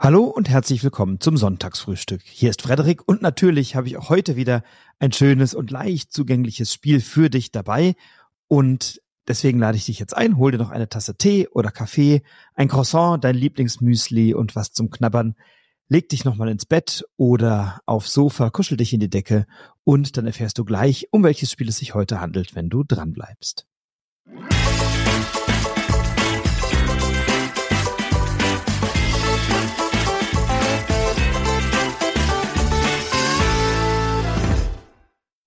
[0.00, 2.20] Hallo und herzlich willkommen zum Sonntagsfrühstück.
[2.24, 4.64] Hier ist Frederik und natürlich habe ich auch heute wieder
[4.98, 7.94] ein schönes und leicht zugängliches Spiel für dich dabei
[8.48, 12.22] und deswegen lade ich dich jetzt ein, hol dir noch eine Tasse Tee oder Kaffee,
[12.54, 15.36] ein Croissant, dein Lieblingsmüsli und was zum Knabbern.
[15.88, 19.46] Leg dich nochmal ins Bett oder aufs Sofa, kuschel dich in die Decke
[19.84, 23.12] und dann erfährst du gleich, um welches Spiel es sich heute handelt, wenn du dran
[23.12, 23.68] bleibst.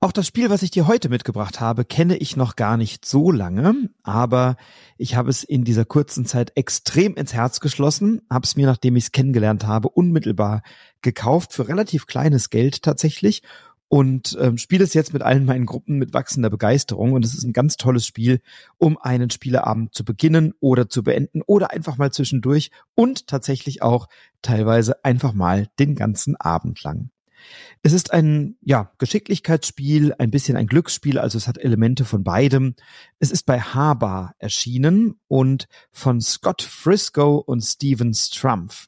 [0.08, 3.30] Auch das Spiel, was ich dir heute mitgebracht habe, kenne ich noch gar nicht so
[3.30, 4.56] lange, aber
[4.98, 8.96] ich habe es in dieser kurzen Zeit extrem ins Herz geschlossen, habe es mir, nachdem
[8.96, 10.62] ich es kennengelernt habe, unmittelbar
[11.02, 13.42] gekauft für relativ kleines Geld tatsächlich
[13.90, 17.44] und ähm, spiele es jetzt mit allen meinen Gruppen mit wachsender Begeisterung und es ist
[17.44, 18.40] ein ganz tolles Spiel,
[18.78, 24.08] um einen Spieleabend zu beginnen oder zu beenden oder einfach mal zwischendurch und tatsächlich auch
[24.42, 27.10] teilweise einfach mal den ganzen Abend lang.
[27.84, 32.76] Es ist ein ja, Geschicklichkeitsspiel, ein bisschen ein Glücksspiel, also es hat Elemente von beidem.
[33.20, 38.88] Es ist bei Haber erschienen und von Scott Frisco und Steven Strumpf.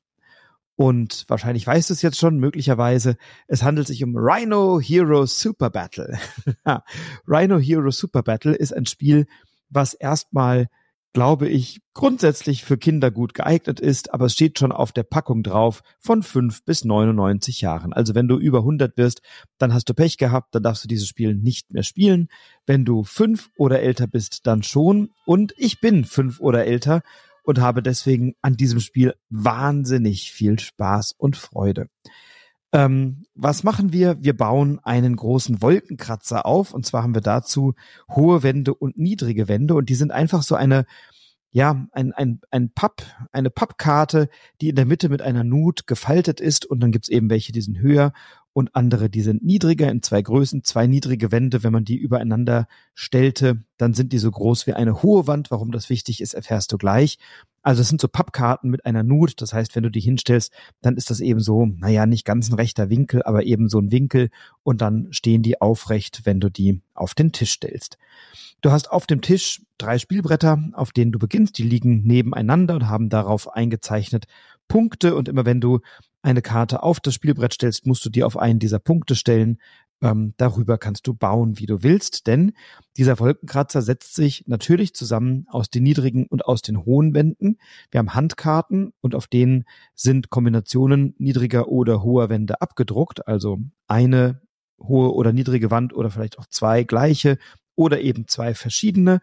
[0.76, 5.70] Und wahrscheinlich weißt du es jetzt schon, möglicherweise, es handelt sich um Rhino Hero Super
[5.70, 6.18] Battle.
[7.28, 9.28] Rhino Hero Super Battle ist ein Spiel,
[9.70, 10.70] was erstmal
[11.14, 15.44] glaube ich, grundsätzlich für Kinder gut geeignet ist, aber es steht schon auf der Packung
[15.44, 17.94] drauf von 5 bis 99 Jahren.
[17.94, 19.22] Also wenn du über 100 wirst,
[19.58, 22.30] dann hast du Pech gehabt, dann darfst du dieses Spiel nicht mehr spielen.
[22.66, 25.10] Wenn du 5 oder älter bist, dann schon.
[25.26, 27.02] Und ich bin 5 oder älter
[27.44, 31.90] und habe deswegen an diesem Spiel wahnsinnig viel Spaß und Freude.
[32.72, 34.18] Ähm, was machen wir?
[34.22, 36.74] Wir bauen einen großen Wolkenkratzer auf.
[36.74, 37.74] Und zwar haben wir dazu
[38.14, 39.76] hohe Wände und niedrige Wände.
[39.76, 40.86] Und die sind einfach so eine
[41.52, 44.30] ja, ein, ein, ein Papp, eine Pappkarte,
[44.62, 46.66] die in der Mitte mit einer Nut gefaltet ist.
[46.66, 48.14] Und dann gibt's eben welche, die sind höher
[48.54, 51.64] und andere, die sind niedriger in zwei Größen, zwei niedrige Wände.
[51.64, 55.52] Wenn man die übereinander stellte, dann sind die so groß wie eine hohe Wand.
[55.52, 57.20] Warum das wichtig ist, erfährst du gleich.
[57.62, 59.42] Also es sind so Pappkarten mit einer Nut.
[59.42, 60.52] Das heißt, wenn du die hinstellst,
[60.82, 63.92] dann ist das eben so, naja, nicht ganz ein rechter Winkel, aber eben so ein
[63.92, 64.30] Winkel
[64.64, 67.98] und dann stehen die aufrecht, wenn du die auf den Tisch stellst.
[68.62, 71.58] Du hast auf dem Tisch drei Spielbretter, auf denen du beginnst.
[71.58, 74.26] Die liegen nebeneinander und haben darauf eingezeichnet
[74.68, 75.16] Punkte.
[75.16, 75.80] Und immer wenn du
[76.22, 79.60] eine Karte auf das Spielbrett stellst, musst du die auf einen dieser Punkte stellen.
[80.02, 82.54] Ähm, darüber kannst du bauen, wie du willst, denn
[82.96, 87.58] dieser Wolkenkratzer setzt sich natürlich zusammen aus den niedrigen und aus den hohen Wänden.
[87.92, 89.66] Wir haben Handkarten und auf denen
[89.96, 94.42] sind Kombinationen niedriger oder hoher Wände abgedruckt, also eine
[94.82, 97.38] hohe oder niedrige Wand oder vielleicht auch zwei gleiche
[97.76, 99.20] oder eben zwei verschiedene.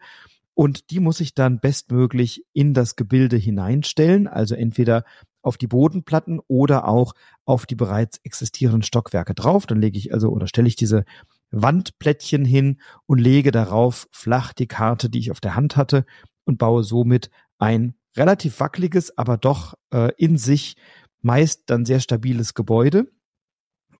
[0.57, 5.03] Und die muss ich dann bestmöglich in das Gebilde hineinstellen, also entweder
[5.43, 7.13] auf die Bodenplatten oder auch
[7.45, 9.67] auf die bereits existierenden Stockwerke drauf.
[9.67, 11.05] Dann lege ich also oder stelle ich diese
[11.51, 16.07] Wandplättchen hin und lege darauf flach die Karte, die ich auf der Hand hatte
[16.43, 17.29] und baue somit
[17.59, 20.75] ein relativ wackeliges, aber doch äh, in sich
[21.21, 23.11] meist dann sehr stabiles Gebäude.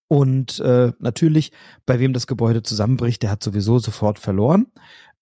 [0.07, 1.51] Und äh, natürlich,
[1.85, 4.67] bei wem das Gebäude zusammenbricht, der hat sowieso sofort verloren.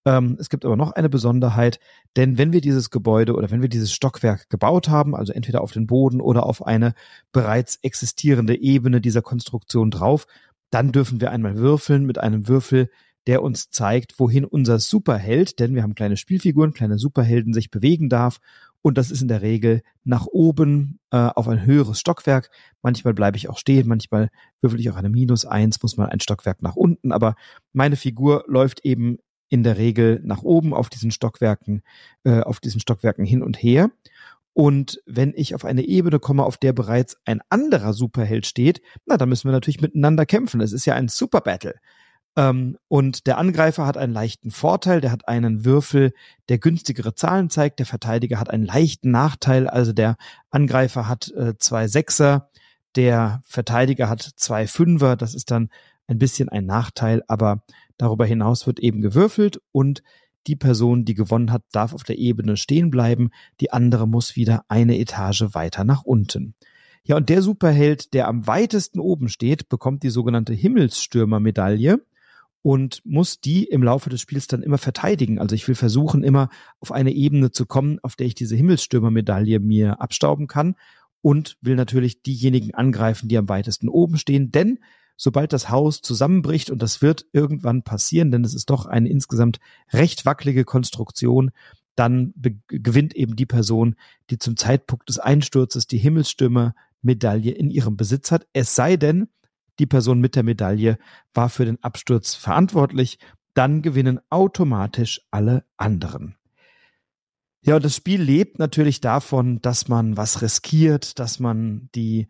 [0.06, 1.80] Ähm, es gibt aber noch eine Besonderheit,
[2.14, 5.72] denn wenn wir dieses Gebäude oder wenn wir dieses Stockwerk gebaut haben, also entweder auf
[5.72, 6.94] den Boden oder auf eine
[7.32, 10.26] bereits existierende Ebene dieser Konstruktion drauf,
[10.70, 12.88] dann dürfen wir einmal würfeln mit einem Würfel,
[13.26, 18.08] der uns zeigt, wohin unser Superheld, denn wir haben kleine Spielfiguren, kleine Superhelden, sich bewegen
[18.08, 18.38] darf.
[18.82, 22.50] Und das ist in der Regel nach oben äh, auf ein höheres Stockwerk.
[22.82, 24.28] Manchmal bleibe ich auch stehen, manchmal
[24.60, 27.10] würfel ich auch eine Minus eins, muss mal ein Stockwerk nach unten.
[27.10, 27.34] Aber
[27.72, 29.18] meine Figur läuft eben
[29.48, 31.82] in der Regel nach oben auf diesen Stockwerken,
[32.24, 33.90] äh, auf diesen Stockwerken hin und her.
[34.52, 39.18] Und wenn ich auf eine Ebene komme, auf der bereits ein anderer Superheld steht, na,
[39.18, 40.60] dann müssen wir natürlich miteinander kämpfen.
[40.62, 41.74] Es ist ja ein Super Battle.
[42.36, 46.12] Ähm, und der Angreifer hat einen leichten Vorteil, der hat einen Würfel,
[46.48, 47.78] der günstigere Zahlen zeigt.
[47.78, 50.16] Der Verteidiger hat einen leichten Nachteil, also der
[50.50, 52.50] Angreifer hat äh, zwei Sechser,
[52.94, 55.16] der Verteidiger hat zwei Fünfer.
[55.16, 55.70] Das ist dann
[56.06, 57.62] ein bisschen ein Nachteil, aber
[57.98, 60.02] Darüber hinaus wird eben gewürfelt und
[60.46, 63.30] die Person, die gewonnen hat, darf auf der Ebene stehen bleiben,
[63.60, 66.54] die andere muss wieder eine Etage weiter nach unten.
[67.04, 72.04] Ja, und der Superheld, der am weitesten oben steht, bekommt die sogenannte Himmelsstürmermedaille
[72.62, 75.38] und muss die im Laufe des Spiels dann immer verteidigen.
[75.38, 76.48] Also ich will versuchen, immer
[76.80, 80.74] auf eine Ebene zu kommen, auf der ich diese Himmelsstürmermedaille mir abstauben kann
[81.22, 84.78] und will natürlich diejenigen angreifen, die am weitesten oben stehen, denn
[85.16, 89.58] sobald das Haus zusammenbricht, und das wird irgendwann passieren, denn es ist doch eine insgesamt
[89.92, 91.50] recht wackelige Konstruktion,
[91.94, 92.34] dann
[92.68, 93.96] gewinnt eben die Person,
[94.30, 98.46] die zum Zeitpunkt des Einsturzes die Himmelsstürme Medaille in ihrem Besitz hat.
[98.52, 99.28] Es sei denn,
[99.78, 100.98] die Person mit der Medaille
[101.32, 103.18] war für den Absturz verantwortlich.
[103.54, 106.36] Dann gewinnen automatisch alle anderen.
[107.62, 112.28] Ja, und das Spiel lebt natürlich davon, dass man was riskiert, dass man die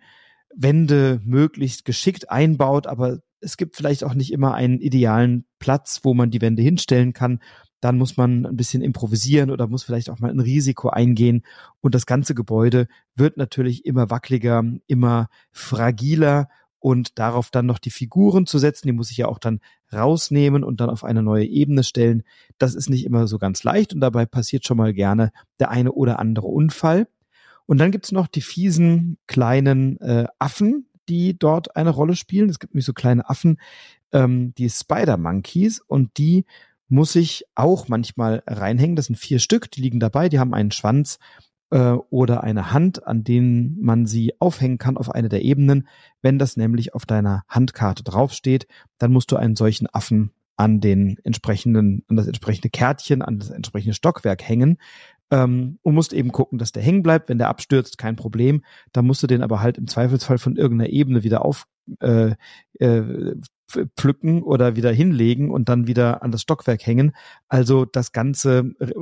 [0.57, 6.15] Wände möglichst geschickt einbaut, aber es gibt vielleicht auch nicht immer einen idealen Platz, wo
[6.15, 7.41] man die Wände hinstellen kann.
[7.81, 11.43] Dann muss man ein bisschen improvisieren oder muss vielleicht auch mal ein Risiko eingehen.
[11.81, 16.49] Und das ganze Gebäude wird natürlich immer wackeliger, immer fragiler
[16.79, 19.61] und darauf dann noch die Figuren zu setzen, die muss ich ja auch dann
[19.93, 22.23] rausnehmen und dann auf eine neue Ebene stellen.
[22.59, 25.93] Das ist nicht immer so ganz leicht und dabei passiert schon mal gerne der eine
[25.93, 27.09] oder andere Unfall.
[27.67, 32.49] Und dann gibt's noch die fiesen kleinen äh, Affen, die dort eine Rolle spielen.
[32.49, 33.59] Es gibt nämlich so kleine Affen,
[34.13, 36.45] ähm, die Spider Monkeys und die
[36.89, 38.97] muss ich auch manchmal reinhängen.
[38.97, 41.19] Das sind vier Stück, die liegen dabei, die haben einen Schwanz
[41.71, 45.89] äh, oder eine Hand, an denen man sie aufhängen kann auf eine der Ebenen.
[46.23, 48.67] Wenn das nämlich auf deiner Handkarte draufsteht,
[48.99, 53.51] dann musst du einen solchen Affen an den entsprechenden, an das entsprechende Kärtchen, an das
[53.51, 54.79] entsprechende Stockwerk hängen
[55.31, 57.29] ähm, und musst eben gucken, dass der hängen bleibt.
[57.29, 58.65] Wenn der abstürzt, kein Problem.
[58.93, 61.67] Da musst du den aber halt im Zweifelsfall von irgendeiner Ebene wieder auf
[62.01, 62.35] äh,
[62.79, 63.35] äh,
[63.97, 67.13] pflücken oder wieder hinlegen und dann wieder an das Stockwerk hängen.
[67.49, 68.93] Also das Ganze äh,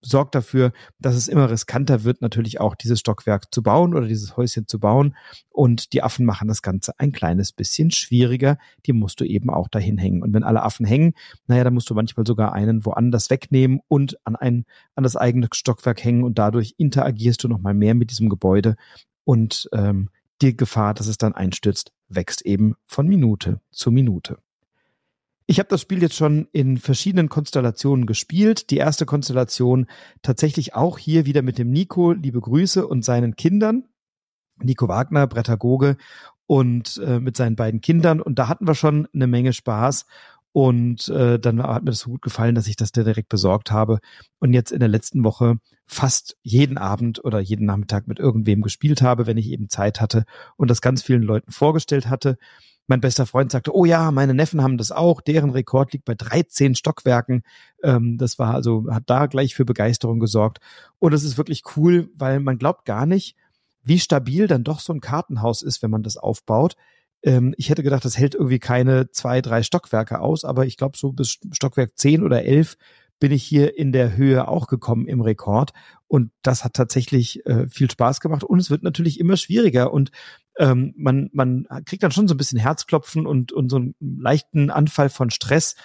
[0.00, 4.36] sorgt dafür, dass es immer riskanter wird, natürlich auch dieses Stockwerk zu bauen oder dieses
[4.36, 5.16] Häuschen zu bauen.
[5.50, 8.58] Und die Affen machen das Ganze ein kleines bisschen schwieriger.
[8.86, 10.22] Die musst du eben auch dahin hängen.
[10.22, 11.14] Und wenn alle Affen hängen,
[11.46, 14.64] naja, dann musst du manchmal sogar einen woanders wegnehmen und an ein,
[14.94, 18.76] an das eigene Stockwerk hängen und dadurch interagierst du nochmal mehr mit diesem Gebäude
[19.24, 20.08] und ähm,
[20.42, 24.38] die Gefahr, dass es dann einstürzt, wächst eben von Minute zu Minute.
[25.46, 28.70] Ich habe das Spiel jetzt schon in verschiedenen Konstellationen gespielt.
[28.70, 29.86] Die erste Konstellation
[30.22, 33.84] tatsächlich auch hier wieder mit dem Nico, liebe Grüße und seinen Kindern.
[34.58, 35.96] Nico Wagner, Brettagoge
[36.46, 38.20] und äh, mit seinen beiden Kindern.
[38.20, 40.06] Und da hatten wir schon eine Menge Spaß.
[40.52, 44.00] Und äh, dann hat mir das so gut gefallen, dass ich das direkt besorgt habe
[44.38, 45.56] und jetzt in der letzten Woche
[45.86, 50.24] fast jeden Abend oder jeden Nachmittag mit irgendwem gespielt habe, wenn ich eben Zeit hatte
[50.56, 52.36] und das ganz vielen Leuten vorgestellt hatte.
[52.86, 56.14] Mein bester Freund sagte, oh ja, meine Neffen haben das auch, deren Rekord liegt bei
[56.14, 57.42] 13 Stockwerken.
[57.82, 60.58] Ähm, das war also, hat da gleich für Begeisterung gesorgt.
[60.98, 63.36] Und es ist wirklich cool, weil man glaubt gar nicht,
[63.82, 66.76] wie stabil dann doch so ein Kartenhaus ist, wenn man das aufbaut.
[67.22, 70.96] Ähm, ich hätte gedacht, das hält irgendwie keine zwei, drei Stockwerke aus, aber ich glaube,
[70.96, 72.76] so bis Stockwerk zehn oder elf
[73.22, 75.70] bin ich hier in der Höhe auch gekommen im Rekord.
[76.08, 78.42] Und das hat tatsächlich äh, viel Spaß gemacht.
[78.42, 79.92] Und es wird natürlich immer schwieriger.
[79.92, 80.10] Und
[80.58, 84.70] ähm, man, man kriegt dann schon so ein bisschen Herzklopfen und, und so einen leichten
[84.70, 85.76] Anfall von Stress,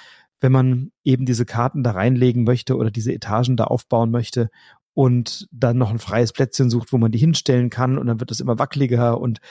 [0.41, 4.49] wenn man eben diese Karten da reinlegen möchte oder diese Etagen da aufbauen möchte
[4.97, 8.31] und dann noch ein freies Plätzchen sucht, wo man die hinstellen kann und dann wird
[8.31, 9.41] es immer wackeliger und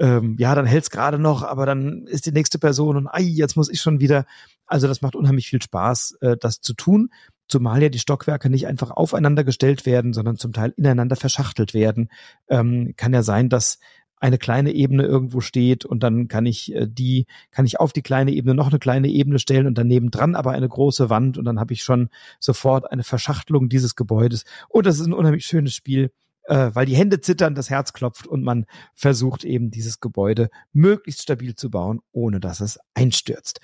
[0.00, 3.56] ähm, ja, dann hält's gerade noch, aber dann ist die nächste Person und ei, jetzt
[3.56, 4.26] muss ich schon wieder.
[4.66, 7.10] Also das macht unheimlich viel Spaß, äh, das zu tun,
[7.46, 12.08] zumal ja die Stockwerke nicht einfach aufeinander gestellt werden, sondern zum Teil ineinander verschachtelt werden.
[12.48, 13.78] Ähm, kann ja sein, dass
[14.18, 18.02] eine kleine Ebene irgendwo steht und dann kann ich äh, die, kann ich auf die
[18.02, 21.44] kleine Ebene noch eine kleine Ebene stellen und daneben dran aber eine große Wand und
[21.44, 22.08] dann habe ich schon
[22.40, 24.44] sofort eine Verschachtelung dieses Gebäudes.
[24.68, 26.12] Und das ist ein unheimlich schönes Spiel,
[26.44, 31.22] äh, weil die Hände zittern, das Herz klopft und man versucht eben dieses Gebäude möglichst
[31.22, 33.60] stabil zu bauen, ohne dass es einstürzt.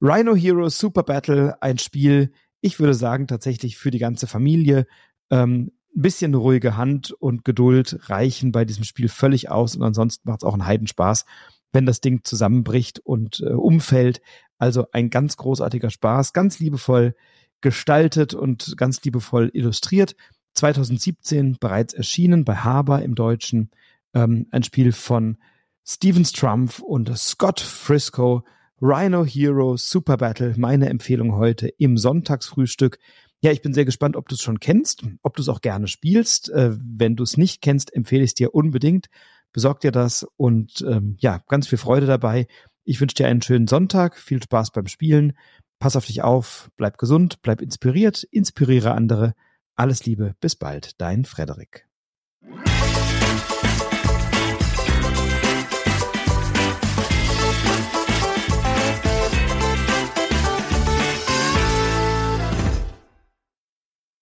[0.00, 4.86] Rhino Hero Super Battle, ein Spiel, ich würde sagen tatsächlich für die ganze Familie.
[5.30, 10.28] Ähm, ein bisschen ruhige Hand und Geduld reichen bei diesem Spiel völlig aus und ansonsten
[10.28, 11.24] macht es auch einen Heidenspaß,
[11.72, 14.20] wenn das Ding zusammenbricht und äh, umfällt.
[14.58, 17.14] Also ein ganz großartiger Spaß, ganz liebevoll
[17.60, 20.16] gestaltet und ganz liebevoll illustriert.
[20.54, 23.70] 2017 bereits erschienen bei Haber im Deutschen.
[24.14, 25.38] Ähm, ein Spiel von
[25.84, 28.44] Steven Strumpf und Scott Frisco.
[28.82, 32.98] Rhino Hero Super Battle, meine Empfehlung heute im Sonntagsfrühstück.
[33.42, 35.88] Ja, ich bin sehr gespannt, ob du es schon kennst, ob du es auch gerne
[35.88, 36.48] spielst.
[36.50, 39.06] Äh, wenn du es nicht kennst, empfehle ich es dir unbedingt.
[39.52, 42.46] Besorg dir das und ähm, ja, ganz viel Freude dabei.
[42.84, 45.36] Ich wünsche dir einen schönen Sonntag, viel Spaß beim Spielen.
[45.78, 49.34] Pass auf dich auf, bleib gesund, bleib inspiriert, inspiriere andere.
[49.74, 51.85] Alles Liebe, bis bald, dein Frederik.